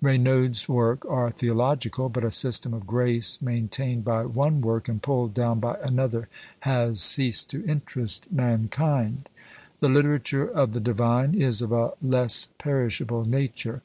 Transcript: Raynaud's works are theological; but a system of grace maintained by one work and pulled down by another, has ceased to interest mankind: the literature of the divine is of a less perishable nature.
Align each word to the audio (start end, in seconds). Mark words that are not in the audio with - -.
Raynaud's 0.00 0.68
works 0.68 1.04
are 1.08 1.32
theological; 1.32 2.08
but 2.10 2.22
a 2.22 2.30
system 2.30 2.72
of 2.72 2.86
grace 2.86 3.42
maintained 3.42 4.04
by 4.04 4.24
one 4.24 4.60
work 4.60 4.88
and 4.88 5.02
pulled 5.02 5.34
down 5.34 5.58
by 5.58 5.78
another, 5.82 6.28
has 6.60 7.00
ceased 7.02 7.50
to 7.50 7.64
interest 7.64 8.30
mankind: 8.30 9.28
the 9.80 9.88
literature 9.88 10.46
of 10.46 10.74
the 10.74 10.80
divine 10.80 11.34
is 11.34 11.60
of 11.60 11.72
a 11.72 11.90
less 12.00 12.46
perishable 12.56 13.24
nature. 13.24 13.82